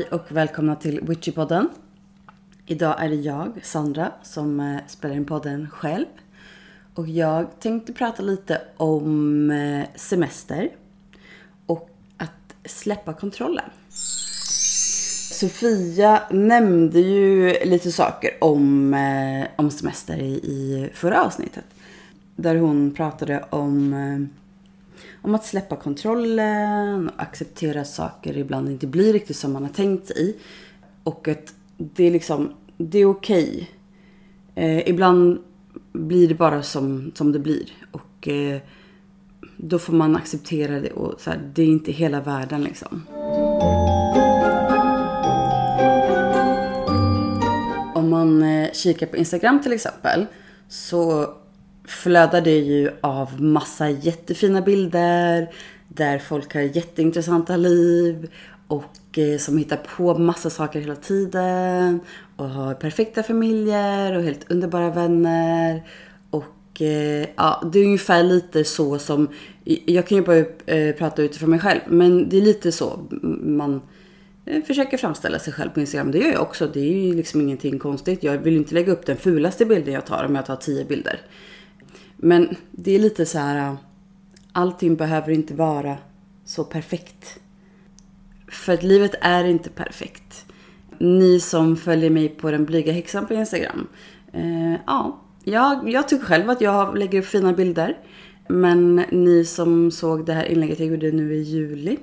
Hej 0.00 0.08
och 0.10 0.32
välkomna 0.32 0.76
till 0.76 1.00
Witchypodden. 1.02 1.68
Idag 2.66 3.04
är 3.04 3.08
det 3.08 3.14
jag, 3.14 3.60
Sandra, 3.62 4.12
som 4.22 4.60
eh, 4.60 4.76
spelar 4.86 5.14
in 5.14 5.24
podden 5.24 5.70
själv. 5.70 6.06
Och 6.94 7.08
jag 7.08 7.60
tänkte 7.60 7.92
prata 7.92 8.22
lite 8.22 8.62
om 8.76 9.50
eh, 9.50 9.86
semester 9.94 10.70
och 11.66 11.90
att 12.16 12.54
släppa 12.64 13.12
kontrollen. 13.12 13.70
Sofia 15.32 16.22
nämnde 16.30 17.00
ju 17.00 17.54
lite 17.64 17.92
saker 17.92 18.30
om, 18.40 18.94
eh, 18.94 19.46
om 19.56 19.70
semester 19.70 20.18
i, 20.18 20.32
i 20.32 20.90
förra 20.94 21.22
avsnittet. 21.22 21.64
Där 22.36 22.56
hon 22.56 22.94
pratade 22.94 23.44
om 23.50 23.94
om 25.22 25.34
att 25.34 25.44
släppa 25.44 25.76
kontrollen 25.76 27.08
och 27.08 27.22
acceptera 27.22 27.80
att 27.80 27.88
saker 27.88 28.36
ibland 28.36 28.68
inte 28.68 28.86
blir 28.86 29.12
riktigt 29.12 29.36
som 29.36 29.52
man 29.52 29.62
har 29.62 29.70
tänkt 29.70 30.06
sig. 30.06 30.36
Och 31.04 31.28
att 31.28 31.54
det 31.76 32.04
är 32.04 32.10
liksom, 32.10 32.52
det 32.76 32.98
är 32.98 33.06
okej. 33.06 33.70
Okay. 34.54 34.64
Eh, 34.64 34.88
ibland 34.88 35.38
blir 35.92 36.28
det 36.28 36.34
bara 36.34 36.62
som, 36.62 37.12
som 37.14 37.32
det 37.32 37.38
blir. 37.38 37.72
Och 37.90 38.28
eh, 38.28 38.60
då 39.56 39.78
får 39.78 39.92
man 39.92 40.16
acceptera 40.16 40.80
det 40.80 40.90
och 40.90 41.20
så 41.20 41.30
här, 41.30 41.50
det 41.54 41.62
är 41.62 41.66
inte 41.66 41.92
hela 41.92 42.20
världen 42.20 42.62
liksom. 42.62 43.02
Om 47.94 48.10
man 48.10 48.42
eh, 48.42 48.72
kikar 48.72 49.06
på 49.06 49.16
Instagram 49.16 49.62
till 49.62 49.72
exempel 49.72 50.26
så 50.68 51.34
flödar 51.90 52.40
det 52.40 52.58
ju 52.58 52.90
av 53.00 53.42
massa 53.42 53.90
jättefina 53.90 54.60
bilder 54.60 55.50
där 55.88 56.18
folk 56.18 56.54
har 56.54 56.60
jätteintressanta 56.60 57.56
liv 57.56 58.30
och 58.66 59.18
eh, 59.18 59.38
som 59.38 59.58
hittar 59.58 59.76
på 59.76 60.18
massa 60.18 60.50
saker 60.50 60.80
hela 60.80 60.96
tiden 60.96 62.00
och 62.36 62.48
har 62.48 62.74
perfekta 62.74 63.22
familjer 63.22 64.16
och 64.16 64.22
helt 64.22 64.50
underbara 64.50 64.90
vänner. 64.90 65.82
Och 66.30 66.82
eh, 66.82 67.26
ja, 67.36 67.62
det 67.72 67.78
är 67.78 67.84
ungefär 67.84 68.22
lite 68.22 68.64
så 68.64 68.98
som, 68.98 69.28
jag 69.64 70.06
kan 70.06 70.18
ju 70.18 70.24
bara 70.24 70.38
eh, 70.66 70.94
prata 70.94 71.22
utifrån 71.22 71.50
mig 71.50 71.58
själv, 71.58 71.80
men 71.88 72.28
det 72.28 72.36
är 72.36 72.42
lite 72.42 72.72
så 72.72 73.00
man 73.42 73.80
försöker 74.66 74.96
framställa 74.96 75.38
sig 75.38 75.52
själv 75.52 75.70
på 75.70 75.80
Instagram. 75.80 76.10
Det 76.10 76.18
gör 76.18 76.32
jag 76.32 76.42
också. 76.42 76.66
Det 76.66 76.80
är 76.80 77.06
ju 77.06 77.14
liksom 77.14 77.40
ingenting 77.40 77.78
konstigt. 77.78 78.22
Jag 78.22 78.38
vill 78.38 78.56
inte 78.56 78.74
lägga 78.74 78.92
upp 78.92 79.06
den 79.06 79.16
fulaste 79.16 79.66
bilden 79.66 79.94
jag 79.94 80.06
tar 80.06 80.24
om 80.24 80.34
jag 80.34 80.46
tar 80.46 80.56
tio 80.56 80.84
bilder. 80.84 81.20
Men 82.22 82.56
det 82.70 82.94
är 82.94 82.98
lite 82.98 83.26
så 83.26 83.38
här. 83.38 83.68
Äh, 83.68 83.74
allting 84.52 84.96
behöver 84.96 85.32
inte 85.32 85.54
vara 85.54 85.96
så 86.44 86.64
perfekt. 86.64 87.40
För 88.48 88.72
att 88.72 88.82
livet 88.82 89.14
är 89.20 89.44
inte 89.44 89.70
perfekt. 89.70 90.46
Ni 90.98 91.40
som 91.40 91.76
följer 91.76 92.10
mig 92.10 92.28
på 92.28 92.50
den 92.50 92.64
blyga 92.64 92.92
häxan 92.92 93.26
på 93.26 93.34
Instagram. 93.34 93.86
Eh, 94.32 94.74
ja, 94.86 95.20
jag, 95.44 95.90
jag 95.90 96.08
tycker 96.08 96.24
själv 96.24 96.50
att 96.50 96.60
jag 96.60 96.98
lägger 96.98 97.18
upp 97.18 97.26
fina 97.26 97.52
bilder. 97.52 97.98
Men 98.48 98.96
ni 98.96 99.44
som 99.44 99.90
såg 99.90 100.26
det 100.26 100.32
här 100.32 100.44
inlägget 100.44 100.78
jag 100.78 100.88
gjorde 100.88 101.12
nu 101.12 101.34
i 101.34 101.42
juli. 101.42 101.98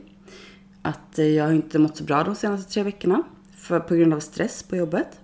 Att 0.81 1.19
eh, 1.19 1.25
jag 1.25 1.55
inte 1.55 1.79
mått 1.79 1.97
så 1.97 2.03
bra 2.03 2.23
de 2.23 2.35
senaste 2.35 2.73
tre 2.73 2.83
veckorna. 2.83 3.23
För, 3.55 3.79
på 3.79 3.95
grund 3.95 4.13
av 4.13 4.19
stress 4.19 4.63
på 4.63 4.75
jobbet. 4.75 5.19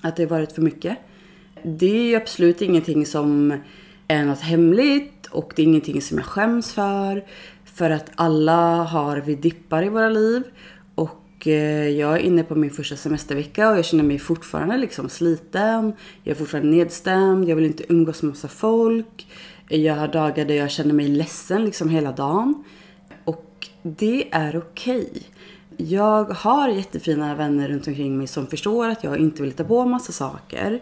Att 0.00 0.16
det 0.16 0.22
har 0.22 0.30
varit 0.30 0.52
för 0.52 0.62
mycket. 0.62 0.98
Det 1.62 2.14
är 2.14 2.20
absolut 2.20 2.62
ingenting 2.62 3.06
som 3.06 3.58
är 4.08 4.24
något 4.24 4.40
hemligt 4.40 5.26
och 5.26 5.52
det 5.56 5.62
är 5.62 5.66
ingenting 5.66 6.02
som 6.02 6.18
jag 6.18 6.26
skäms 6.26 6.72
för. 6.72 7.24
För 7.64 7.90
att 7.90 8.10
alla 8.14 8.82
har 8.82 9.16
vi 9.16 9.34
dippar 9.34 9.82
i 9.82 9.88
våra 9.88 10.08
liv. 10.08 10.42
Och 10.94 11.46
eh, 11.46 11.88
jag 11.88 12.14
är 12.14 12.18
inne 12.18 12.42
på 12.42 12.54
min 12.54 12.70
första 12.70 12.96
semestervecka 12.96 13.70
och 13.70 13.78
jag 13.78 13.84
känner 13.84 14.04
mig 14.04 14.18
fortfarande 14.18 14.76
liksom 14.76 15.08
sliten. 15.08 15.92
Jag 16.24 16.30
är 16.30 16.38
fortfarande 16.38 16.70
nedstämd, 16.70 17.48
jag 17.48 17.56
vill 17.56 17.64
inte 17.64 17.92
umgås 17.92 18.22
med 18.22 18.28
massa 18.28 18.48
folk. 18.48 19.26
Jag 19.68 19.94
har 19.94 20.08
dagar 20.08 20.44
där 20.44 20.54
jag 20.54 20.70
känner 20.70 20.94
mig 20.94 21.08
ledsen 21.08 21.64
liksom 21.64 21.88
hela 21.88 22.12
dagen. 22.12 22.64
Och 23.24 23.68
det 23.82 24.28
är 24.30 24.56
okej. 24.56 25.08
Okay. 25.10 25.22
Jag 25.76 26.24
har 26.24 26.68
jättefina 26.68 27.34
vänner 27.34 27.68
runt 27.68 27.86
omkring 27.86 28.18
mig 28.18 28.26
som 28.26 28.46
förstår 28.46 28.88
att 28.88 29.04
jag 29.04 29.18
inte 29.18 29.42
vill 29.42 29.52
ta 29.52 29.64
på 29.64 29.84
massa 29.84 30.12
saker. 30.12 30.80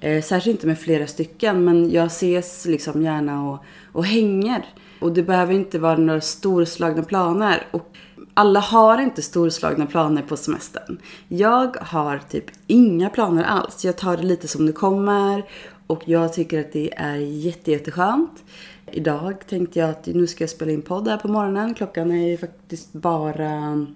Eh, 0.00 0.22
särskilt 0.22 0.54
inte 0.54 0.66
med 0.66 0.78
flera 0.78 1.06
stycken 1.06 1.64
men 1.64 1.90
jag 1.90 2.06
ses 2.06 2.66
liksom 2.66 3.02
gärna 3.02 3.50
och, 3.50 3.64
och 3.92 4.04
hänger. 4.04 4.64
Och 5.00 5.12
det 5.12 5.22
behöver 5.22 5.54
inte 5.54 5.78
vara 5.78 5.96
några 5.96 6.20
storslagna 6.20 7.02
planer. 7.02 7.66
Och 7.70 7.96
alla 8.34 8.60
har 8.60 8.98
inte 8.98 9.22
storslagna 9.22 9.86
planer 9.86 10.22
på 10.22 10.36
semestern. 10.36 10.98
Jag 11.28 11.76
har 11.80 12.18
typ 12.18 12.44
inga 12.66 13.10
planer 13.10 13.44
alls. 13.44 13.84
Jag 13.84 13.96
tar 13.96 14.16
det 14.16 14.22
lite 14.22 14.48
som 14.48 14.66
det 14.66 14.72
kommer. 14.72 15.44
Och 15.86 16.02
jag 16.04 16.32
tycker 16.32 16.60
att 16.60 16.72
det 16.72 16.94
är 16.96 17.16
jätte, 17.16 17.70
jätteskönt. 17.70 18.44
Idag 18.92 19.46
tänkte 19.46 19.78
jag 19.78 19.90
att 19.90 20.06
nu 20.06 20.26
ska 20.26 20.42
jag 20.42 20.50
spela 20.50 20.72
in 20.72 20.82
podd 20.82 21.08
här 21.08 21.16
på 21.16 21.28
morgonen. 21.28 21.74
Klockan 21.74 22.10
är 22.10 22.28
ju 22.28 22.36
faktiskt 22.36 22.92
bara 22.92 23.86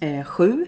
eh, 0.00 0.24
sju. 0.24 0.66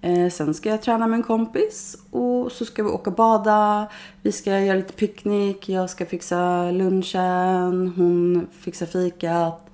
Eh, 0.00 0.28
sen 0.28 0.54
ska 0.54 0.68
jag 0.68 0.82
träna 0.82 1.06
med 1.06 1.16
en 1.16 1.22
kompis 1.22 1.96
och 2.10 2.52
så 2.52 2.64
ska 2.64 2.82
vi 2.82 2.88
åka 2.88 3.10
och 3.10 3.16
bada. 3.16 3.88
Vi 4.22 4.32
ska 4.32 4.60
göra 4.60 4.76
lite 4.76 4.92
picknick. 4.92 5.68
Jag 5.68 5.90
ska 5.90 6.06
fixa 6.06 6.70
lunchen. 6.70 7.92
Hon 7.96 8.46
fixar 8.60 8.86
fikat. 8.86 9.70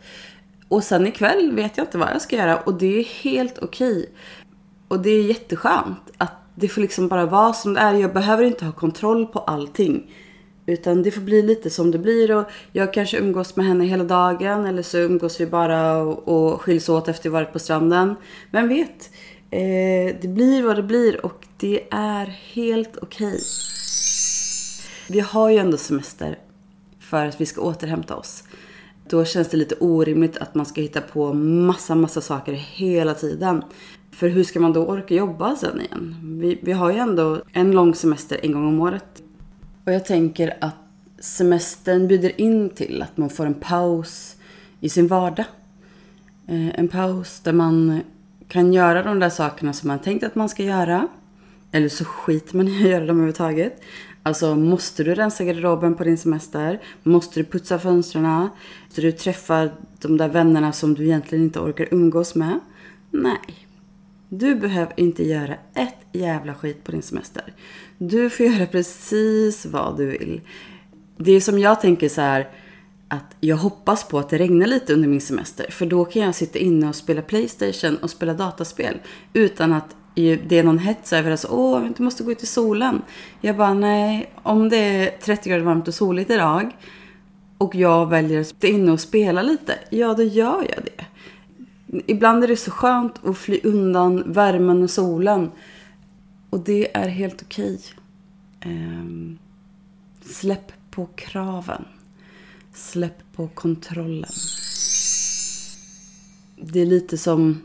Och 0.69 0.85
sen 0.85 1.07
ikväll 1.07 1.53
vet 1.53 1.77
jag 1.77 1.85
inte 1.85 1.99
vad 1.99 2.11
jag 2.11 2.23
ska 2.23 2.37
göra 2.37 2.57
och 2.57 2.75
det 2.75 2.99
är 3.01 3.05
helt 3.05 3.59
okej. 3.59 4.13
Och 4.89 5.01
det 5.01 5.11
är 5.11 5.23
jätteskönt 5.23 6.11
att 6.19 6.33
det 6.55 6.69
får 6.69 6.81
liksom 6.81 7.09
bara 7.09 7.27
vara 7.27 7.53
som 7.53 7.75
det 7.75 7.81
är. 7.81 7.95
Jag 7.95 8.13
behöver 8.13 8.45
inte 8.45 8.65
ha 8.65 8.73
kontroll 8.73 9.27
på 9.27 9.39
allting. 9.39 10.11
Utan 10.67 11.03
det 11.03 11.11
får 11.11 11.21
bli 11.21 11.43
lite 11.43 11.71
som 11.71 11.91
det 11.91 11.99
blir 11.99 12.37
och 12.37 12.45
jag 12.73 12.93
kanske 12.93 13.19
umgås 13.19 13.57
med 13.57 13.67
henne 13.67 13.85
hela 13.85 14.05
dagen 14.05 14.67
eller 14.67 14.83
så 14.83 14.99
umgås 14.99 15.41
vi 15.41 15.47
bara 15.47 15.97
och, 15.97 16.29
och 16.29 16.61
skiljs 16.61 16.89
åt 16.89 17.09
efter 17.09 17.23
vi 17.23 17.33
varit 17.33 17.53
på 17.53 17.59
stranden. 17.59 18.15
Vem 18.51 18.69
vet? 18.69 19.11
Eh, 19.55 20.17
det 20.21 20.29
blir 20.29 20.63
vad 20.63 20.77
det 20.77 20.83
blir 20.83 21.27
och 21.27 21.47
det 21.57 21.81
är 21.91 22.27
helt 22.27 22.97
okej. 23.03 23.27
Okay. 23.27 23.41
Vi 25.09 25.21
har 25.21 25.51
ju 25.51 25.57
ändå 25.57 25.77
semester 25.77 26.39
för 27.01 27.27
att 27.27 27.41
vi 27.41 27.47
ska 27.47 27.61
återhämta 27.61 28.17
oss. 28.17 28.45
Då 29.09 29.25
känns 29.25 29.49
det 29.49 29.57
lite 29.57 29.75
orimligt 29.75 30.37
att 30.37 30.55
man 30.55 30.67
ska 30.67 30.81
hitta 30.81 31.01
på 31.01 31.33
massa, 31.35 31.95
massa 31.95 32.21
saker 32.21 32.53
hela 32.53 33.15
tiden. 33.15 33.63
För 34.11 34.29
hur 34.29 34.45
ska 34.45 34.61
man 34.61 34.73
då 34.73 34.87
orka 34.87 35.15
jobba 35.15 35.57
sen 35.57 35.81
igen? 35.81 36.17
Vi, 36.41 36.59
vi 36.63 36.73
har 36.73 36.93
ju 36.93 36.99
ändå 36.99 37.43
en 37.53 37.73
lång 37.73 37.95
semester 37.95 38.41
en 38.43 38.53
gång 38.53 38.69
om 38.69 38.81
året. 38.81 39.23
Och 39.87 39.93
jag 39.93 40.05
tänker 40.05 40.57
att 40.61 40.77
semestern 41.19 42.09
bjuder 42.09 42.41
in 42.41 42.71
till 42.71 43.03
att 43.03 43.17
man 43.17 43.31
får 43.31 43.47
en 43.47 43.55
paus 43.55 44.37
i 44.81 44.89
sin 44.89 45.07
vardag. 45.07 45.47
Eh, 46.47 46.79
en 46.79 46.89
paus 46.89 47.41
där 47.41 47.53
man 47.53 48.01
kan 48.55 48.73
göra 48.73 49.03
de 49.03 49.19
där 49.19 49.31
sakerna 49.31 49.73
som 49.73 49.89
man 49.89 49.99
tänkt 49.99 50.25
att 50.25 50.35
man 50.35 50.49
ska 50.49 50.63
göra. 50.63 51.09
Eller 51.73 51.89
så 51.89 52.05
skiter 52.05 52.57
man 52.57 52.69
i 52.69 52.85
att 52.85 52.91
göra 52.91 53.07
dem 53.07 53.17
överhuvudtaget. 53.17 53.83
Alltså 54.23 54.57
måste 54.57 55.05
du 55.05 55.15
rensa 55.15 55.45
garderoben 55.45 55.95
på 55.95 56.05
din 56.05 56.19
semester? 56.19 56.81
Måste 57.03 57.41
du 57.41 57.45
putsa 57.45 57.79
fönstren? 57.79 58.49
Måste 58.87 59.01
du 59.01 59.13
träffa 59.13 59.71
de 60.01 60.17
där 60.17 60.29
vännerna 60.29 60.73
som 60.73 60.95
du 60.95 61.05
egentligen 61.05 61.45
inte 61.45 61.61
orkar 61.61 61.89
umgås 61.91 62.35
med? 62.35 62.61
Nej. 63.11 63.67
Du 64.29 64.55
behöver 64.55 64.93
inte 64.97 65.29
göra 65.29 65.55
ett 65.75 65.99
jävla 66.13 66.55
skit 66.55 66.85
på 66.85 66.93
din 66.93 67.03
semester. 67.03 67.55
Du 67.99 68.31
får 68.31 68.47
göra 68.47 68.67
precis 68.67 69.67
vad 69.67 69.97
du 69.97 70.07
vill. 70.07 70.41
Det 71.17 71.33
är 71.33 71.41
som 71.41 71.59
jag 71.59 71.81
tänker 71.81 72.09
så 72.09 72.21
här 72.21 72.49
att 73.15 73.37
jag 73.41 73.57
hoppas 73.57 74.09
på 74.09 74.19
att 74.19 74.29
det 74.29 74.39
regnar 74.39 74.67
lite 74.67 74.95
under 74.95 75.09
min 75.09 75.21
semester. 75.21 75.67
För 75.71 75.87
då 75.87 76.05
kan 76.05 76.23
jag 76.23 76.35
sitta 76.35 76.59
inne 76.59 76.89
och 76.89 76.95
spela 76.95 77.23
Playstation 77.23 77.97
och 77.97 78.11
spela 78.11 78.35
dataspel. 78.35 78.99
Utan 79.33 79.73
att 79.73 79.97
det 80.15 80.53
är 80.53 80.63
någon 80.63 80.79
hets 80.79 81.13
över 81.13 81.31
att 81.31 81.47
åh, 81.51 81.83
du 81.97 82.03
måste 82.03 82.25
gå 82.25 82.33
ut 82.33 82.43
i 82.43 82.47
solen. 82.47 83.03
Jag 83.41 83.57
bara, 83.57 83.75
nej, 83.75 84.33
om 84.43 84.69
det 84.69 84.77
är 84.77 85.19
30 85.19 85.49
grader 85.49 85.65
varmt 85.65 85.89
och 85.89 85.95
soligt 85.95 86.31
idag 86.31 86.73
och 87.59 87.75
jag 87.75 88.07
väljer 88.07 88.41
att 88.41 88.47
sitta 88.47 88.67
inne 88.67 88.93
och 88.93 89.01
spela 89.01 89.43
lite, 89.43 89.79
ja 89.91 90.15
då 90.15 90.23
gör 90.23 90.67
jag 90.71 90.85
det. 90.85 91.05
Ibland 92.07 92.45
är 92.45 92.49
det 92.49 92.57
så 92.57 92.71
skönt 92.71 93.27
att 93.27 93.39
fly 93.39 93.61
undan 93.65 94.33
värmen 94.33 94.83
och 94.83 94.91
solen. 94.91 95.51
Och 96.51 96.61
det 96.61 96.97
är 96.97 97.09
helt 97.09 97.43
okej. 97.43 97.81
Um, 98.65 99.39
släpp 100.21 100.73
på 100.91 101.07
kraven. 101.07 101.85
Släpp 102.75 103.33
på 103.33 103.49
kontrollen. 103.49 104.31
Det 106.57 106.81
är 106.81 106.87
lite 106.87 107.19
som... 107.19 107.61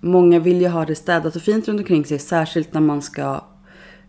Många 0.00 0.38
vill 0.38 0.60
ju 0.60 0.68
ha 0.68 0.84
det 0.84 0.94
städat 0.94 1.36
och 1.36 1.42
fint 1.42 1.68
runt 1.68 1.80
omkring 1.80 2.04
sig. 2.04 2.18
Särskilt 2.18 2.74
när 2.74 2.80
man 2.80 3.02
ska 3.02 3.44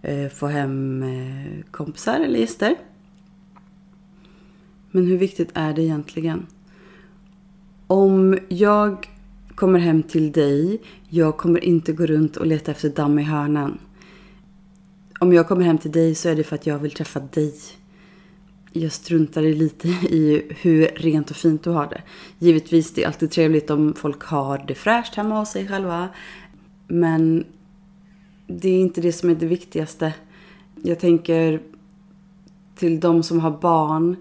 eh, 0.02 0.30
få 0.30 0.48
hem 0.48 1.04
eh, 1.04 1.66
kompisar 1.72 2.20
eller 2.20 2.40
gäster. 2.40 2.76
Men 4.92 5.06
hur 5.06 5.18
viktigt 5.18 5.50
är 5.54 5.74
det 5.74 5.82
egentligen? 5.82 6.46
Om 7.88 8.40
jag 8.50 9.08
kommer 9.62 9.80
hem 9.80 10.04
till 10.04 10.32
dig. 10.32 10.82
Jag 11.10 11.38
kommer 11.38 11.64
inte 11.64 11.94
gå 11.94 12.06
runt 12.06 12.38
och 12.38 12.46
leta 12.46 12.72
efter 12.72 12.90
damm 12.90 13.20
i 13.20 13.24
hörnan. 13.24 13.80
Om 15.20 15.34
jag 15.34 15.48
kommer 15.48 15.66
hem 15.66 15.78
till 15.78 15.92
dig 15.92 16.16
så 16.16 16.30
är 16.30 16.36
det 16.36 16.44
för 16.44 16.56
att 16.56 16.68
jag 16.68 16.80
vill 16.80 16.92
träffa 16.92 17.20
dig. 17.20 17.54
Jag 18.74 18.92
struntar 18.92 19.42
lite 19.42 19.88
i 19.88 20.44
hur 20.50 20.88
rent 20.96 21.30
och 21.30 21.36
fint 21.36 21.64
du 21.64 21.70
har 21.70 21.88
det. 21.88 22.02
Givetvis, 22.40 22.94
det 22.94 23.04
är 23.04 23.08
alltid 23.08 23.32
trevligt 23.32 23.70
om 23.70 23.94
folk 23.94 24.24
har 24.24 24.64
det 24.68 24.76
fräscht 24.76 25.16
hemma 25.16 25.40
hos 25.40 25.52
sig 25.52 25.68
själva. 25.68 26.10
Men 26.88 27.46
det 28.48 28.70
är 28.70 28.80
inte 28.80 29.02
det 29.02 29.12
som 29.12 29.30
är 29.30 29.36
det 29.36 29.46
viktigaste. 29.46 30.14
Jag 30.84 31.00
tänker 31.00 31.62
till 32.76 33.00
de 33.00 33.24
som 33.24 33.40
har 33.40 33.52
barn. 33.52 34.16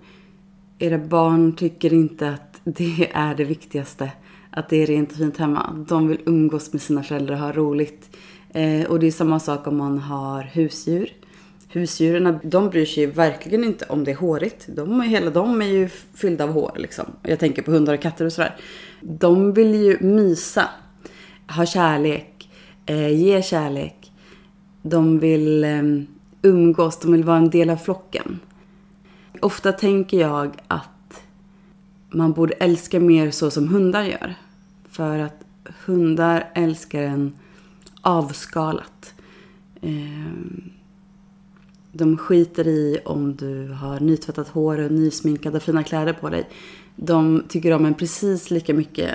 Era 0.79 0.99
barn 0.99 1.57
tycker 1.57 1.93
inte 1.93 2.29
att 2.29 2.61
det 2.65 3.11
är 3.13 3.35
det 3.35 3.45
viktigaste. 3.45 4.13
Att 4.51 4.69
det 4.69 4.83
är 4.83 4.87
rent 4.87 5.11
och 5.11 5.17
fint 5.17 5.37
hemma. 5.37 5.85
De 5.89 6.09
vill 6.09 6.21
umgås 6.27 6.73
med 6.73 6.83
sina 6.83 7.03
föräldrar 7.03 7.35
och 7.35 7.41
ha 7.41 7.53
roligt. 7.53 8.17
Eh, 8.49 8.91
och 8.91 9.01
det 9.01 9.07
är 9.07 9.11
samma 9.11 9.41
sak 9.41 9.67
om 9.67 9.77
man 9.77 9.99
har 9.99 10.43
husdjur. 10.43 11.13
Husdjuren, 11.73 12.39
de 12.43 12.71
bryr 12.71 12.87
sig 12.87 13.03
ju 13.03 13.11
verkligen 13.11 13.65
inte 13.65 13.85
om 13.85 14.05
det 14.05 14.11
är 14.11 14.17
hårigt. 14.17 14.65
De, 14.69 15.01
hela 15.01 15.31
de 15.31 15.63
är 15.63 15.67
ju 15.67 15.89
fyllda 16.15 16.45
av 16.45 16.51
hår 16.51 16.73
liksom. 16.77 17.05
Jag 17.23 17.39
tänker 17.39 17.63
på 17.63 17.71
hundar 17.71 17.95
och 17.95 18.03
katter 18.03 18.25
och 18.25 18.33
sådär. 18.33 18.57
De 19.01 19.53
vill 19.53 19.75
ju 19.75 19.99
mysa. 20.01 20.69
Ha 21.57 21.67
kärlek. 21.67 22.51
Eh, 22.87 23.09
ge 23.09 23.43
kärlek. 23.43 24.13
De 24.83 25.19
vill 25.19 25.65
eh, 25.65 25.83
umgås, 26.43 27.01
de 27.01 27.13
vill 27.13 27.25
vara 27.25 27.37
en 27.37 27.51
del 27.51 27.71
av 27.71 27.77
flocken. 27.77 28.41
Ofta 29.41 29.73
tänker 29.73 30.21
jag 30.21 30.57
att 30.67 31.23
man 32.09 32.33
borde 32.33 32.55
älska 32.55 33.01
mer 33.01 33.31
så 33.31 33.51
som 33.51 33.69
hundar 33.69 34.03
gör. 34.03 34.35
För 34.91 35.19
att 35.19 35.45
hundar 35.85 36.51
älskar 36.55 37.03
en 37.03 37.33
avskalat. 38.01 39.15
Eh, 39.81 40.80
de 41.93 42.17
skiter 42.17 42.67
i 42.69 42.99
om 43.05 43.37
du 43.37 43.69
har 43.69 44.01
nytvättat 44.01 44.49
hår 44.49 44.79
och 44.79 44.93
nysminkade 44.93 45.61
fina 45.61 45.83
kläder 45.83 46.13
på 46.13 46.29
dig. 46.29 46.49
De 46.97 47.43
tycker 47.49 47.73
om 47.73 47.87
en 47.87 47.95
precis 47.95 48.51
lika 48.51 48.75
mycket 48.75 49.15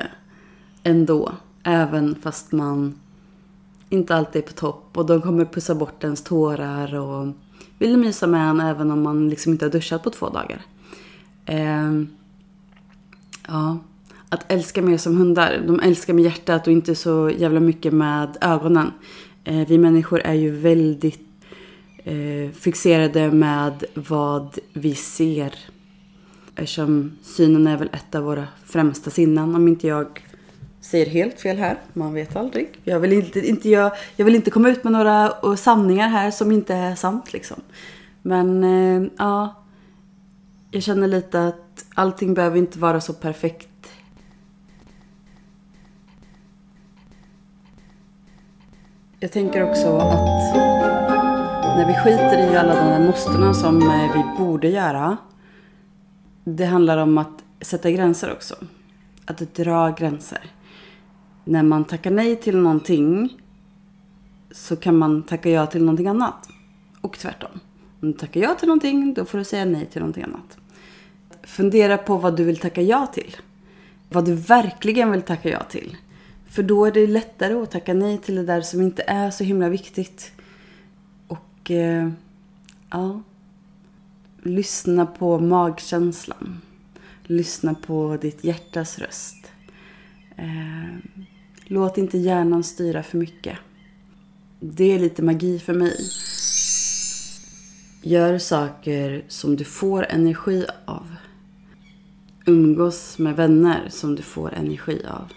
ändå. 0.83 1.31
Även 1.63 2.15
fast 2.15 2.51
man 2.51 2.99
inte 3.89 4.15
alltid 4.15 4.43
är 4.43 4.47
på 4.47 4.53
topp. 4.53 4.97
Och 4.97 5.05
de 5.05 5.21
kommer 5.21 5.45
pussa 5.45 5.75
bort 5.75 6.03
ens 6.03 6.23
tårar 6.23 6.95
och 6.95 7.33
vill 7.79 7.97
mysa 7.97 8.27
med 8.27 8.49
en 8.49 8.59
även 8.59 8.91
om 8.91 9.01
man 9.01 9.29
liksom 9.29 9.51
inte 9.51 9.65
har 9.65 9.71
duschat 9.71 10.03
på 10.03 10.09
två 10.09 10.29
dagar. 10.29 10.61
Eh, 11.45 11.91
ja, 13.47 13.77
att 14.29 14.51
älska 14.51 14.81
mer 14.81 14.97
som 14.97 15.17
hundar. 15.17 15.63
De 15.67 15.79
älskar 15.79 16.13
med 16.13 16.23
hjärtat 16.23 16.67
och 16.67 16.73
inte 16.73 16.95
så 16.95 17.31
jävla 17.37 17.59
mycket 17.59 17.93
med 17.93 18.37
ögonen. 18.41 18.91
Eh, 19.43 19.67
vi 19.67 19.77
människor 19.77 20.19
är 20.19 20.33
ju 20.33 20.51
väldigt 20.51 21.24
eh, 22.05 22.51
fixerade 22.51 23.31
med 23.31 23.83
vad 23.93 24.59
vi 24.73 24.95
ser. 24.95 25.53
Eftersom 26.55 27.17
synen 27.23 27.67
är 27.67 27.77
väl 27.77 27.89
ett 27.93 28.15
av 28.15 28.23
våra 28.23 28.47
främsta 28.65 29.09
sinnen. 29.09 29.55
Om 29.55 29.67
inte 29.67 29.87
jag 29.87 30.21
säger 30.81 31.05
helt 31.05 31.39
fel 31.39 31.57
här. 31.57 31.77
Man 31.93 32.13
vet 32.13 32.35
aldrig. 32.35 32.67
Jag 32.83 32.99
vill 32.99 33.13
inte, 33.13 33.47
inte, 33.47 33.69
jag, 33.69 33.91
jag 34.15 34.25
vill 34.25 34.35
inte 34.35 34.51
komma 34.51 34.69
ut 34.69 34.83
med 34.83 34.93
några 34.93 35.33
eh, 35.43 35.55
sanningar 35.55 36.07
här 36.07 36.31
som 36.31 36.51
inte 36.51 36.73
är 36.73 36.95
sant 36.95 37.33
liksom. 37.33 37.61
Men 38.21 38.63
eh, 38.63 39.09
ja, 39.17 39.55
jag 40.71 40.83
känner 40.83 41.07
lite 41.07 41.47
att 41.47 41.85
allting 41.93 42.33
behöver 42.33 42.57
inte 42.57 42.79
vara 42.79 43.01
så 43.01 43.13
perfekt. 43.13 43.69
Jag 49.19 49.31
tänker 49.31 49.69
också 49.69 49.97
att 49.97 51.14
när 51.75 51.85
vi 51.85 51.93
skiter 51.93 52.53
i 52.53 52.57
alla 52.57 52.75
de 52.75 52.89
där 52.89 53.07
måstena 53.07 53.53
som 53.53 53.81
eh, 53.81 54.13
vi 54.13 54.43
borde 54.43 54.67
göra. 54.67 55.17
Det 56.43 56.65
handlar 56.65 56.97
om 56.97 57.17
att 57.17 57.43
sätta 57.61 57.91
gränser 57.91 58.31
också. 58.31 58.55
Att 59.25 59.55
dra 59.55 59.89
gränser 59.89 60.51
när 61.43 61.63
man 61.63 61.85
tackar 61.85 62.11
nej 62.11 62.35
till 62.35 62.57
någonting 62.57 63.37
så 64.51 64.75
kan 64.75 64.97
man 64.97 65.23
tacka 65.23 65.49
ja 65.49 65.65
till 65.65 65.81
någonting 65.81 66.07
annat. 66.07 66.49
Och 67.01 67.17
tvärtom. 67.19 67.59
Om 68.01 68.11
du 68.11 68.17
tackar 68.17 68.41
ja 68.41 68.55
till 68.55 68.67
någonting, 68.67 69.13
då 69.13 69.25
får 69.25 69.37
du 69.37 69.43
säga 69.43 69.65
nej 69.65 69.85
till 69.85 69.99
någonting 70.01 70.23
annat. 70.23 70.57
Fundera 71.43 71.97
på 71.97 72.17
vad 72.17 72.37
du 72.37 72.43
vill 72.43 72.57
tacka 72.57 72.81
ja 72.81 73.07
till. 73.07 73.35
Vad 74.09 74.25
du 74.25 74.33
verkligen 74.33 75.11
vill 75.11 75.21
tacka 75.21 75.49
ja 75.49 75.63
till. 75.69 75.97
För 76.49 76.63
då 76.63 76.85
är 76.85 76.91
det 76.91 77.07
lättare 77.07 77.53
att 77.53 77.71
tacka 77.71 77.93
nej 77.93 78.17
till 78.17 78.35
det 78.35 78.43
där 78.43 78.61
som 78.61 78.81
inte 78.81 79.03
är 79.07 79.31
så 79.31 79.43
himla 79.43 79.69
viktigt. 79.69 80.31
Och 81.65 81.71
eh, 81.71 82.09
ja, 82.89 83.21
lyssna 84.43 85.05
på 85.05 85.39
magkänslan. 85.39 86.61
Lyssna 87.23 87.73
på 87.73 88.17
ditt 88.21 88.43
hjärtas 88.43 88.99
röst. 88.99 89.51
Eh, 90.35 90.97
Låt 91.63 91.97
inte 91.97 92.17
hjärnan 92.17 92.63
styra 92.63 93.03
för 93.03 93.17
mycket. 93.17 93.57
Det 94.59 94.83
är 94.83 94.99
lite 94.99 95.23
magi 95.23 95.59
för 95.59 95.73
mig. 95.73 95.97
Gör 98.01 98.37
saker 98.37 99.25
som 99.27 99.55
du 99.55 99.63
får 99.63 100.05
energi 100.09 100.65
av. 100.85 101.15
Umgås 102.45 103.17
med 103.17 103.35
vänner 103.35 103.89
som 103.89 104.15
du 104.15 104.21
får 104.21 104.53
energi 104.53 105.01
av. 105.05 105.31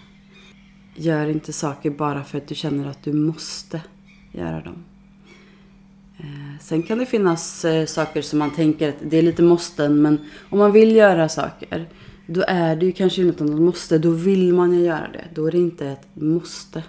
Gör 0.95 1.29
inte 1.29 1.53
saker 1.53 1.89
bara 1.89 2.23
för 2.23 2.37
att 2.37 2.47
du 2.47 2.55
känner 2.55 2.89
att 2.89 3.03
du 3.03 3.13
måste 3.13 3.81
göra 4.31 4.61
dem. 4.61 4.83
Eh, 6.19 6.59
sen 6.61 6.83
kan 6.83 6.97
det 6.97 7.05
finnas 7.05 7.65
eh, 7.65 7.85
saker 7.85 8.21
som 8.21 8.39
man 8.39 8.51
tänker 8.51 8.89
att 8.89 8.95
det 9.01 9.17
är 9.17 9.21
lite 9.21 9.43
måsten, 9.43 10.01
men 10.01 10.19
om 10.49 10.59
man 10.59 10.71
vill 10.71 10.95
göra 10.95 11.29
saker 11.29 11.87
då 12.31 12.43
är 12.47 12.75
det 12.75 12.85
ju 12.85 12.91
kanske 12.91 13.21
inte 13.21 13.43
något 13.43 13.61
måste. 13.61 13.97
Då 13.97 14.09
vill 14.09 14.53
man 14.53 14.73
ju 14.73 14.79
göra 14.79 15.07
det. 15.13 15.25
Då 15.33 15.47
är 15.47 15.51
det 15.51 15.57
inte 15.57 15.87
ett 15.87 16.07
måste. 16.13 16.83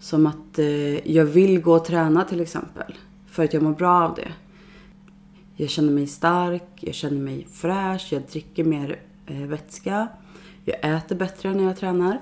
Som 0.00 0.26
att 0.26 0.58
eh, 0.58 1.10
jag 1.10 1.24
vill 1.24 1.60
gå 1.60 1.74
och 1.74 1.84
träna 1.84 2.24
till 2.24 2.40
exempel. 2.40 2.94
För 3.30 3.44
att 3.44 3.54
jag 3.54 3.62
mår 3.62 3.72
bra 3.72 4.02
av 4.02 4.14
det. 4.14 4.32
Jag 5.56 5.70
känner 5.70 5.92
mig 5.92 6.06
stark, 6.06 6.68
jag 6.80 6.94
känner 6.94 7.20
mig 7.20 7.46
fräsch, 7.52 8.08
jag 8.10 8.22
dricker 8.22 8.64
mer 8.64 8.98
vätska. 9.26 10.08
Jag 10.64 10.96
äter 10.96 11.16
bättre 11.16 11.54
när 11.54 11.64
jag 11.64 11.76
tränar. 11.76 12.20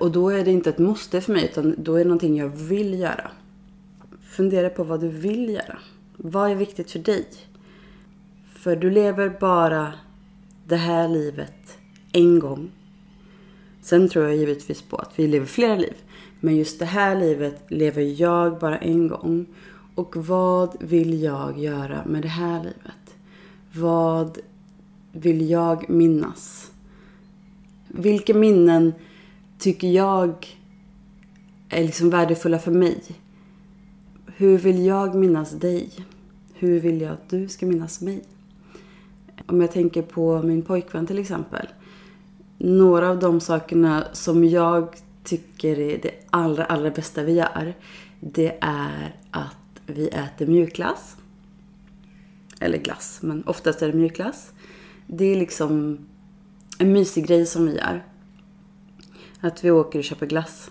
Och 0.00 0.10
då 0.10 0.28
är 0.28 0.44
det 0.44 0.50
inte 0.50 0.70
ett 0.70 0.78
måste 0.78 1.20
för 1.20 1.32
mig 1.32 1.44
utan 1.44 1.74
då 1.78 1.94
är 1.94 1.98
det 1.98 2.04
någonting 2.04 2.36
jag 2.36 2.48
vill 2.48 2.98
göra. 3.00 3.30
Fundera 4.38 4.70
på 4.70 4.84
vad 4.84 5.00
du 5.00 5.08
vill 5.08 5.48
göra. 5.48 5.78
Vad 6.16 6.50
är 6.50 6.54
viktigt 6.54 6.90
för 6.90 6.98
dig? 6.98 7.26
För 8.54 8.76
du 8.76 8.90
lever 8.90 9.36
bara 9.40 9.92
det 10.66 10.76
här 10.76 11.08
livet 11.08 11.78
en 12.12 12.38
gång. 12.38 12.70
Sen 13.82 14.08
tror 14.08 14.24
jag 14.24 14.36
givetvis 14.36 14.82
på 14.82 14.96
att 14.96 15.18
vi 15.18 15.26
lever 15.26 15.46
flera 15.46 15.76
liv. 15.76 15.94
Men 16.40 16.56
just 16.56 16.78
det 16.78 16.84
här 16.84 17.20
livet 17.20 17.62
lever 17.68 18.20
jag 18.20 18.58
bara 18.58 18.78
en 18.78 19.08
gång. 19.08 19.46
Och 19.94 20.16
vad 20.16 20.76
vill 20.80 21.22
jag 21.22 21.58
göra 21.58 22.04
med 22.06 22.22
det 22.22 22.28
här 22.28 22.58
livet? 22.58 23.16
Vad 23.72 24.38
vill 25.12 25.50
jag 25.50 25.90
minnas? 25.90 26.72
Vilka 27.88 28.34
minnen 28.34 28.92
tycker 29.58 29.88
jag 29.88 30.58
är 31.68 31.84
liksom 31.84 32.10
värdefulla 32.10 32.58
för 32.58 32.72
mig? 32.72 33.02
Hur 34.40 34.58
vill 34.58 34.86
jag 34.86 35.14
minnas 35.14 35.50
dig? 35.50 35.90
Hur 36.54 36.80
vill 36.80 37.00
jag 37.00 37.12
att 37.12 37.28
du 37.28 37.48
ska 37.48 37.66
minnas 37.66 38.00
mig? 38.00 38.24
Om 39.46 39.60
jag 39.60 39.72
tänker 39.72 40.02
på 40.02 40.42
min 40.42 40.62
pojkvän 40.62 41.06
till 41.06 41.18
exempel. 41.18 41.66
Några 42.58 43.08
av 43.08 43.18
de 43.18 43.40
sakerna 43.40 44.04
som 44.12 44.44
jag 44.44 44.96
tycker 45.24 45.78
är 45.78 45.98
det 46.02 46.10
allra, 46.30 46.64
allra 46.64 46.90
bästa 46.90 47.22
vi 47.22 47.32
gör. 47.32 47.74
Det 48.20 48.58
är 48.60 49.16
att 49.30 49.80
vi 49.86 50.08
äter 50.08 50.46
mjukglass. 50.46 51.16
Eller 52.60 52.78
glass, 52.78 53.18
men 53.22 53.42
oftast 53.46 53.82
är 53.82 53.86
det 53.86 53.98
mjukglass. 53.98 54.52
Det 55.06 55.24
är 55.24 55.36
liksom 55.36 55.98
en 56.78 56.92
mysig 56.92 57.26
grej 57.26 57.46
som 57.46 57.66
vi 57.66 57.76
gör. 57.76 58.04
Att 59.40 59.64
vi 59.64 59.70
åker 59.70 59.98
och 59.98 60.04
köper 60.04 60.26
glass. 60.26 60.70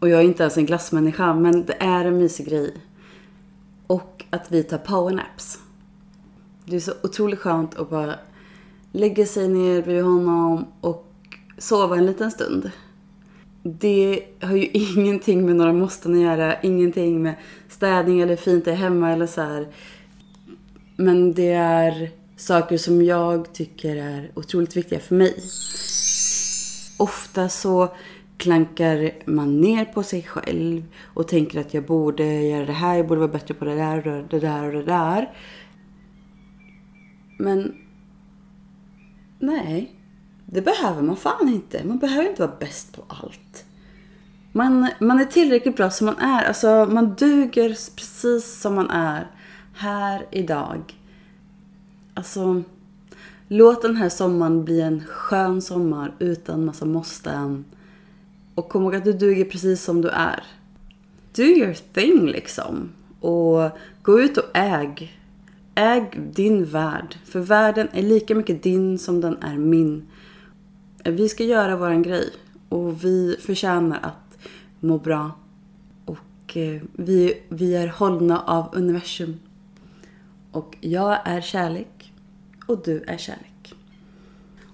Och 0.00 0.08
jag 0.08 0.20
är 0.20 0.24
inte 0.24 0.42
ens 0.42 0.56
en 0.56 0.66
glassmänniska, 0.66 1.34
men 1.34 1.64
det 1.66 1.76
är 1.80 2.04
en 2.04 2.18
mysig 2.18 2.46
grej. 2.46 2.74
Och 3.86 4.24
att 4.30 4.52
vi 4.52 4.62
tar 4.62 4.78
powernaps. 4.78 5.58
Det 6.64 6.76
är 6.76 6.80
så 6.80 6.92
otroligt 7.02 7.38
skönt 7.38 7.74
att 7.74 7.90
bara 7.90 8.14
lägga 8.92 9.26
sig 9.26 9.48
ner 9.48 9.82
bredvid 9.82 10.04
honom 10.04 10.66
och 10.80 11.06
sova 11.58 11.96
en 11.96 12.06
liten 12.06 12.30
stund. 12.30 12.70
Det 13.62 14.24
har 14.40 14.56
ju 14.56 14.66
ingenting 14.72 15.46
med 15.46 15.56
några 15.56 15.72
måsten 15.72 16.14
att 16.14 16.20
göra, 16.20 16.60
ingenting 16.60 17.22
med 17.22 17.34
städning 17.68 18.20
eller 18.20 18.36
fint 18.36 18.66
är 18.66 18.74
hemma 18.74 19.12
eller 19.12 19.26
så 19.26 19.40
här. 19.40 19.68
Men 20.96 21.32
det 21.32 21.52
är 21.52 22.10
saker 22.36 22.78
som 22.78 23.02
jag 23.02 23.52
tycker 23.52 23.96
är 23.96 24.30
otroligt 24.34 24.76
viktiga 24.76 25.00
för 25.00 25.14
mig. 25.14 25.42
Ofta 26.98 27.48
så 27.48 27.88
klankar 28.40 29.10
man 29.24 29.60
ner 29.60 29.84
på 29.84 30.02
sig 30.02 30.22
själv 30.22 30.82
och 31.14 31.28
tänker 31.28 31.60
att 31.60 31.74
jag 31.74 31.84
borde 31.84 32.24
göra 32.24 32.66
det 32.66 32.72
här, 32.72 32.96
jag 32.96 33.06
borde 33.08 33.20
vara 33.20 33.32
bättre 33.32 33.54
på 33.54 33.64
det 33.64 33.74
där 33.74 34.08
och 34.08 34.28
det 34.28 34.40
där 34.40 34.64
och 34.64 34.72
det 34.72 34.82
där. 34.82 35.30
Men 37.38 37.74
nej, 39.38 39.92
det 40.46 40.62
behöver 40.62 41.02
man 41.02 41.16
fan 41.16 41.48
inte. 41.48 41.84
Man 41.84 41.98
behöver 41.98 42.30
inte 42.30 42.46
vara 42.46 42.56
bäst 42.60 42.96
på 42.96 43.04
allt. 43.08 43.64
Man, 44.52 44.88
man 45.00 45.20
är 45.20 45.24
tillräckligt 45.24 45.76
bra 45.76 45.90
som 45.90 46.06
man 46.06 46.16
är. 46.18 46.44
Alltså 46.44 46.88
man 46.90 47.14
duger 47.14 47.68
precis 47.68 48.60
som 48.60 48.74
man 48.74 48.90
är 48.90 49.30
här 49.74 50.26
idag. 50.30 50.94
Alltså, 52.14 52.62
låt 53.48 53.82
den 53.82 53.96
här 53.96 54.08
sommaren 54.08 54.64
bli 54.64 54.80
en 54.80 55.04
skön 55.06 55.62
sommar 55.62 56.14
utan 56.18 56.64
massa 56.64 56.84
måsten. 56.84 57.64
Och 58.54 58.68
kom 58.68 58.82
ihåg 58.82 58.94
att 58.94 59.04
du 59.04 59.12
duger 59.12 59.44
precis 59.44 59.82
som 59.82 60.02
du 60.02 60.08
är. 60.08 60.44
Do 61.36 61.42
your 61.42 61.74
thing 61.92 62.26
liksom. 62.26 62.92
Och 63.20 63.70
gå 64.02 64.20
ut 64.20 64.36
och 64.36 64.56
äg. 64.56 65.16
Äg 65.74 66.10
din 66.32 66.64
värld. 66.64 67.16
För 67.24 67.40
världen 67.40 67.88
är 67.92 68.02
lika 68.02 68.34
mycket 68.34 68.62
din 68.62 68.98
som 68.98 69.20
den 69.20 69.36
är 69.42 69.56
min. 69.56 70.06
Vi 71.04 71.28
ska 71.28 71.44
göra 71.44 71.76
våran 71.76 72.02
grej. 72.02 72.30
Och 72.68 73.04
vi 73.04 73.36
förtjänar 73.40 73.98
att 74.02 74.38
må 74.80 74.98
bra. 74.98 75.30
Och 76.04 76.56
eh, 76.56 76.82
vi, 76.92 77.42
vi 77.48 77.76
är 77.76 77.86
hållna 77.86 78.40
av 78.40 78.68
universum. 78.72 79.40
Och 80.52 80.76
jag 80.80 81.18
är 81.24 81.40
kärlek. 81.40 82.12
Och 82.66 82.82
du 82.84 83.02
är 83.06 83.16
kärlek. 83.16 83.74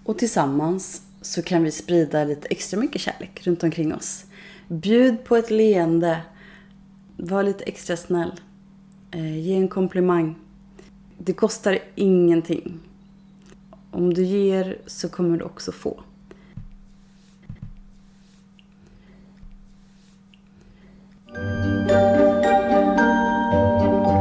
Och 0.04 0.18
tillsammans 0.18 1.05
så 1.26 1.42
kan 1.42 1.62
vi 1.62 1.70
sprida 1.70 2.24
lite 2.24 2.48
extra 2.48 2.80
mycket 2.80 3.00
kärlek 3.00 3.46
runt 3.46 3.62
omkring 3.62 3.94
oss. 3.94 4.24
Bjud 4.68 5.24
på 5.24 5.36
ett 5.36 5.50
leende. 5.50 6.20
Var 7.16 7.42
lite 7.42 7.64
extra 7.64 7.96
snäll. 7.96 8.32
Eh, 9.10 9.38
ge 9.38 9.54
en 9.54 9.68
komplimang. 9.68 10.34
Det 11.18 11.32
kostar 11.32 11.78
ingenting. 11.94 12.80
Om 13.90 14.14
du 14.14 14.24
ger 14.24 14.78
så 14.86 15.08
kommer 15.08 15.38
du 15.38 15.44
också 15.44 15.72
få. 15.72 16.02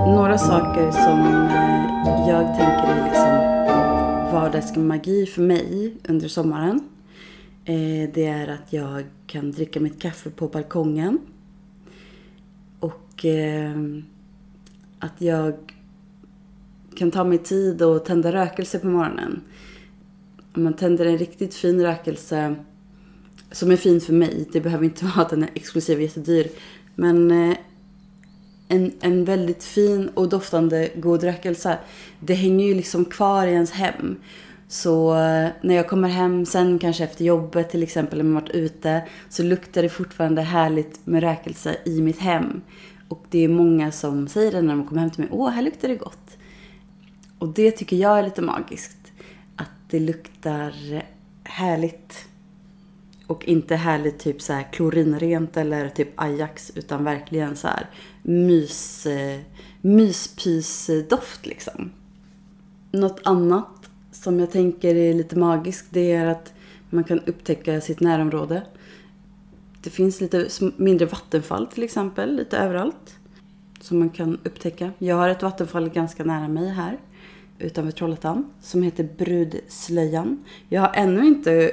Några 0.07 0.37
saker 0.37 0.91
som 0.91 1.19
eh, 1.49 2.29
jag 2.29 2.57
tänker 2.57 2.87
är 2.87 3.05
liksom 3.05 3.35
vardagsmagi 4.33 5.25
för 5.25 5.41
mig 5.41 5.93
under 6.07 6.27
sommaren. 6.27 6.94
Eh, 7.65 8.09
det 8.13 8.25
är 8.25 8.47
att 8.47 8.73
jag 8.73 9.03
kan 9.27 9.51
dricka 9.51 9.79
mitt 9.79 10.01
kaffe 10.01 10.29
på 10.29 10.47
balkongen. 10.47 11.19
Och 12.79 13.25
eh, 13.25 13.75
att 14.99 15.21
jag 15.21 15.53
kan 16.95 17.11
ta 17.11 17.23
mig 17.23 17.37
tid 17.37 17.81
och 17.81 18.05
tända 18.05 18.31
rökelse 18.31 18.79
på 18.79 18.87
morgonen. 18.87 19.41
Om 20.55 20.63
man 20.63 20.73
tänder 20.73 21.05
en 21.05 21.17
riktigt 21.17 21.53
fin 21.53 21.81
rökelse 21.81 22.55
som 23.51 23.71
är 23.71 23.77
fin 23.77 24.01
för 24.01 24.13
mig. 24.13 24.49
Det 24.53 24.61
behöver 24.61 24.85
inte 24.85 25.05
vara 25.15 25.21
att 25.21 25.29
den 25.29 25.43
är 25.43 25.49
exklusiv 25.53 25.97
och 25.97 26.03
jättedyr. 26.03 26.47
Men 26.95 27.31
eh, 27.31 27.57
en, 28.67 28.91
en 29.01 29.25
väldigt 29.25 29.63
fin 29.63 30.09
och 30.13 30.29
doftande 30.29 30.91
god 30.95 31.23
rökelse. 31.23 31.77
Det 32.19 32.33
hänger 32.33 32.65
ju 32.65 32.73
liksom 32.73 33.05
kvar 33.05 33.47
i 33.47 33.51
ens 33.51 33.71
hem. 33.71 34.17
Så 34.67 35.15
eh, 35.15 35.49
när 35.61 35.75
jag 35.75 35.87
kommer 35.87 36.09
hem 36.09 36.45
sen 36.45 36.79
kanske 36.79 37.03
efter 37.03 37.25
jobbet 37.25 37.69
till 37.69 37.83
exempel, 37.83 38.19
eller 38.19 38.33
varit 38.33 38.49
ute, 38.49 39.07
så 39.29 39.43
luktar 39.43 39.81
det 39.81 39.89
fortfarande 39.89 40.41
härligt 40.41 41.07
med 41.07 41.23
räkelse 41.23 41.77
i 41.85 42.01
mitt 42.01 42.19
hem. 42.19 42.61
Och 43.09 43.25
det 43.29 43.43
är 43.43 43.47
många 43.47 43.91
som 43.91 44.27
säger 44.27 44.51
det 44.51 44.61
när 44.61 44.75
de 44.75 44.87
kommer 44.87 45.01
hem 45.01 45.11
till 45.11 45.23
mig. 45.23 45.29
Åh, 45.31 45.49
här 45.49 45.61
luktar 45.61 45.87
det 45.87 45.95
gott. 45.95 46.37
Och 47.39 47.47
det 47.47 47.71
tycker 47.71 47.95
jag 47.95 48.19
är 48.19 48.23
lite 48.23 48.41
magiskt. 48.41 49.11
Att 49.55 49.71
det 49.89 49.99
luktar 49.99 50.73
härligt. 51.43 52.25
Och 53.27 53.45
inte 53.45 53.75
härligt 53.75 54.19
typ 54.19 54.41
så 54.41 54.53
här 54.53 54.67
klorinrent 54.71 55.57
eller 55.57 55.89
typ 55.89 56.09
Ajax 56.15 56.71
utan 56.75 57.03
verkligen 57.03 57.55
så 57.55 57.67
här 57.67 57.89
mys, 58.23 59.05
eh, 59.05 59.39
myspysdoft 59.81 61.45
liksom. 61.45 61.91
Något 62.91 63.19
annat 63.23 63.67
som 64.25 64.39
jag 64.39 64.51
tänker 64.51 64.95
är 64.95 65.13
lite 65.13 65.35
magisk, 65.35 65.85
det 65.89 66.11
är 66.11 66.25
att 66.25 66.53
man 66.89 67.03
kan 67.03 67.19
upptäcka 67.19 67.81
sitt 67.81 67.99
närområde. 67.99 68.61
Det 69.83 69.89
finns 69.89 70.21
lite 70.21 70.47
mindre 70.77 71.05
vattenfall 71.05 71.67
till 71.67 71.83
exempel, 71.83 72.35
lite 72.35 72.57
överallt. 72.57 73.15
Som 73.81 73.99
man 73.99 74.09
kan 74.09 74.39
upptäcka. 74.43 74.91
Jag 74.97 75.15
har 75.15 75.29
ett 75.29 75.43
vattenfall 75.43 75.89
ganska 75.89 76.23
nära 76.23 76.47
mig 76.47 76.69
här 76.69 76.97
utanför 77.59 77.91
Trollhättan 77.91 78.51
som 78.61 78.83
heter 78.83 79.09
Brudslöjan. 79.17 80.43
Jag 80.69 80.81
har 80.81 80.91
ännu 80.95 81.25
inte 81.25 81.71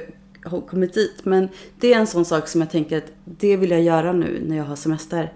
kommit 0.69 0.93
dit 0.93 1.25
men 1.25 1.49
det 1.79 1.93
är 1.93 1.99
en 1.99 2.07
sån 2.07 2.25
sak 2.25 2.47
som 2.47 2.61
jag 2.61 2.71
tänker 2.71 2.97
att 2.97 3.11
det 3.25 3.57
vill 3.57 3.71
jag 3.71 3.81
göra 3.81 4.13
nu 4.13 4.43
när 4.47 4.57
jag 4.57 4.63
har 4.63 4.75
semester. 4.75 5.33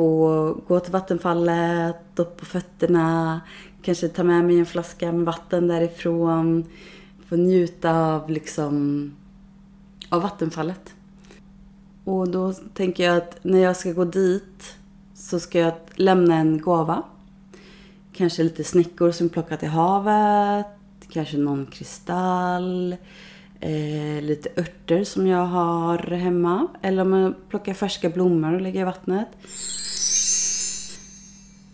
Få 0.00 0.56
gå 0.68 0.80
till 0.80 0.92
vattenfallet, 0.92 1.96
upp 2.16 2.36
på 2.36 2.44
fötterna, 2.44 3.40
kanske 3.82 4.08
ta 4.08 4.22
med 4.22 4.44
mig 4.44 4.58
en 4.58 4.66
flaska 4.66 5.12
med 5.12 5.24
vatten 5.24 5.68
därifrån. 5.68 6.64
Få 7.28 7.36
njuta 7.36 7.90
av 7.92 8.30
liksom 8.30 9.14
av 10.08 10.22
vattenfallet. 10.22 10.94
Och 12.04 12.28
då 12.28 12.52
tänker 12.52 13.04
jag 13.04 13.16
att 13.16 13.44
när 13.44 13.58
jag 13.58 13.76
ska 13.76 13.92
gå 13.92 14.04
dit 14.04 14.76
så 15.14 15.40
ska 15.40 15.58
jag 15.58 15.74
lämna 15.94 16.36
en 16.36 16.60
gåva. 16.60 17.02
Kanske 18.12 18.42
lite 18.42 18.64
snäckor 18.64 19.10
som 19.10 19.28
plockat 19.28 19.62
i 19.62 19.66
havet. 19.66 20.66
Kanske 21.08 21.38
någon 21.38 21.66
kristall. 21.66 22.96
Eh, 23.60 24.22
lite 24.22 24.60
örter 24.60 25.04
som 25.04 25.26
jag 25.26 25.46
har 25.46 25.98
hemma. 25.98 26.68
Eller 26.82 27.02
om 27.02 27.12
jag 27.12 27.34
plockar 27.48 27.74
färska 27.74 28.08
blommor 28.08 28.54
och 28.54 28.60
lägger 28.60 28.80
i 28.80 28.84
vattnet 28.84 29.28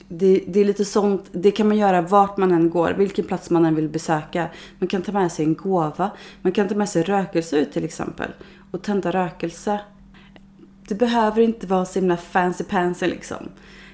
det, 0.08 0.44
det, 0.46 0.60
är 0.60 0.64
lite 0.64 0.84
sånt, 0.84 1.24
det 1.32 1.50
kan 1.50 1.68
man 1.68 1.76
göra 1.76 2.02
vart 2.02 2.36
man 2.36 2.52
än 2.52 2.70
går, 2.70 2.94
vilken 2.98 3.24
plats 3.24 3.50
man 3.50 3.64
än 3.64 3.74
vill 3.74 3.88
besöka. 3.88 4.48
Man 4.78 4.88
kan 4.88 5.02
ta 5.02 5.12
med 5.12 5.32
sig 5.32 5.44
en 5.44 5.54
gåva, 5.54 6.10
man 6.42 6.52
kan 6.52 6.68
ta 6.68 6.74
med 6.74 6.88
sig 6.88 7.02
rökelse 7.02 7.56
ut 7.56 7.72
till 7.72 7.84
exempel. 7.84 8.30
Och 8.70 8.82
tända 8.82 9.10
rökelse. 9.10 9.80
Det 10.88 10.94
behöver 10.94 11.42
inte 11.42 11.66
vara 11.66 11.84
så 11.84 11.98
himla 11.98 12.16
fancy 12.16 12.64
pansy 12.64 13.06
liksom. 13.06 13.48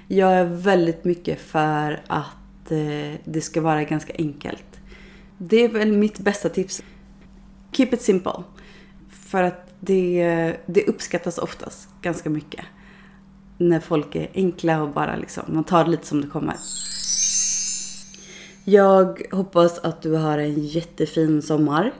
Jag 0.07 0.31
är 0.31 0.45
väldigt 0.45 1.03
mycket 1.03 1.41
för 1.41 2.01
att 2.07 2.71
eh, 2.71 3.19
det 3.23 3.41
ska 3.41 3.61
vara 3.61 3.83
ganska 3.83 4.13
enkelt. 4.17 4.79
Det 5.37 5.57
är 5.57 5.69
väl 5.69 5.91
mitt 5.91 6.19
bästa 6.19 6.49
tips. 6.49 6.83
Keep 7.73 7.89
it 7.91 8.01
simple. 8.01 8.43
För 9.09 9.43
att 9.43 9.73
det, 9.79 10.57
det 10.65 10.87
uppskattas 10.87 11.37
oftast 11.37 11.89
ganska 12.01 12.29
mycket 12.29 12.65
när 13.57 13.79
folk 13.79 14.15
är 14.15 14.29
enkla 14.33 14.83
och 14.83 14.89
bara 14.89 15.15
liksom, 15.15 15.43
man 15.47 15.63
tar 15.63 15.83
det 15.83 15.91
lite 15.91 16.07
som 16.07 16.21
det 16.21 16.27
kommer. 16.27 16.55
Jag 18.65 19.21
hoppas 19.31 19.79
att 19.79 20.01
du 20.01 20.11
har 20.11 20.37
en 20.37 20.59
jättefin 20.59 21.41
sommar. 21.41 21.93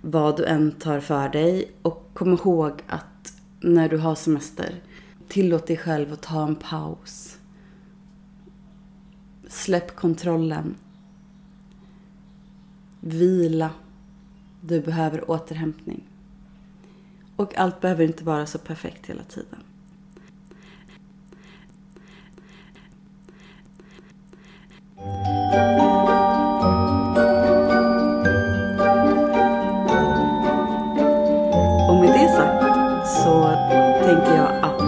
Vad 0.00 0.36
du 0.36 0.44
än 0.44 0.72
tar 0.72 1.00
för 1.00 1.28
dig. 1.28 1.72
Och 1.82 2.10
kom 2.14 2.32
ihåg 2.32 2.72
att 2.86 3.32
när 3.60 3.88
du 3.88 3.98
har 3.98 4.14
semester, 4.14 4.82
tillåt 5.28 5.66
dig 5.66 5.76
själv 5.76 6.12
att 6.12 6.22
ta 6.22 6.46
en 6.46 6.56
paus. 6.56 7.38
Släpp 9.48 9.96
kontrollen. 9.96 10.74
Vila. 13.00 13.70
Du 14.64 14.80
behöver 14.80 15.30
återhämtning. 15.30 16.02
Och 17.36 17.58
allt 17.58 17.80
behöver 17.80 18.04
inte 18.04 18.24
vara 18.24 18.46
så 18.46 18.58
perfekt 18.58 19.06
hela 19.06 19.22
tiden. 19.22 19.58
Och 31.88 31.96
med 32.00 32.12
det 32.12 32.28
sagt 32.36 32.62
så 33.24 33.42
tänker 34.04 34.36
jag 34.36 34.62
att 34.62 34.82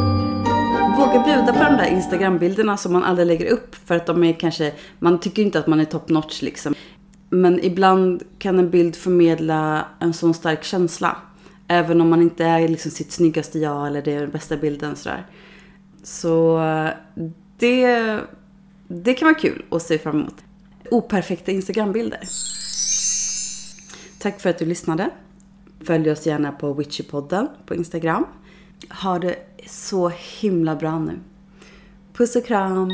våga 0.98 1.24
bjuda 1.24 1.52
på 1.52 1.64
de 1.64 1.76
där 1.76 1.90
Instagram-bilderna 1.90 2.76
som 2.76 2.92
man 2.92 3.04
aldrig 3.04 3.26
lägger 3.26 3.46
upp 3.46 3.74
för 3.74 3.96
att 3.96 4.06
de 4.06 4.24
är 4.24 4.32
kanske, 4.32 4.72
man 4.98 5.20
tycker 5.20 5.42
inte 5.42 5.58
att 5.58 5.66
man 5.66 5.80
är 5.80 5.84
top 5.84 6.08
notch 6.08 6.42
liksom. 6.42 6.74
Men 7.34 7.64
ibland 7.64 8.22
kan 8.38 8.58
en 8.58 8.70
bild 8.70 8.96
förmedla 8.96 9.88
en 9.98 10.14
sån 10.14 10.34
stark 10.34 10.64
känsla. 10.64 11.16
Även 11.68 12.00
om 12.00 12.08
man 12.08 12.22
inte 12.22 12.44
är 12.44 12.68
liksom 12.68 12.90
sitt 12.90 13.12
snyggaste 13.12 13.58
jag 13.58 13.86
eller 13.86 14.02
det 14.02 14.12
är 14.12 14.20
den 14.20 14.30
bästa 14.30 14.56
bilden 14.56 14.96
sådär. 14.96 15.26
Så 16.02 16.60
det, 17.58 18.20
det 18.88 19.14
kan 19.14 19.26
vara 19.26 19.38
kul 19.38 19.64
att 19.70 19.82
se 19.82 19.98
fram 19.98 20.20
emot 20.20 20.34
operfekta 20.90 21.52
Instagrambilder. 21.52 22.20
Tack 24.18 24.40
för 24.40 24.50
att 24.50 24.58
du 24.58 24.64
lyssnade. 24.64 25.10
Följ 25.84 26.10
oss 26.10 26.26
gärna 26.26 26.52
på 26.52 26.72
Witchypodden 26.72 27.48
på 27.66 27.74
Instagram. 27.74 28.26
Ha 29.02 29.18
det 29.18 29.36
så 29.66 30.12
himla 30.40 30.76
bra 30.76 30.98
nu. 30.98 31.18
Puss 32.12 32.36
och 32.36 32.46
kram! 32.46 32.90